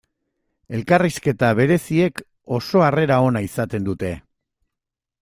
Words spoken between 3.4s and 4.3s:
izaten dute.